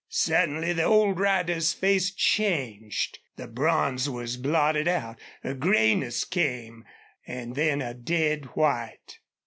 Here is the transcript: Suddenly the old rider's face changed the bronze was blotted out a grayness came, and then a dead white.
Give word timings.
Suddenly 0.09 0.73
the 0.73 0.81
old 0.83 1.19
rider's 1.19 1.73
face 1.73 2.09
changed 2.11 3.19
the 3.35 3.47
bronze 3.47 4.09
was 4.09 4.35
blotted 4.35 4.87
out 4.87 5.19
a 5.43 5.53
grayness 5.53 6.25
came, 6.25 6.85
and 7.27 7.53
then 7.53 7.83
a 7.83 7.93
dead 7.93 8.45
white. 8.55 9.19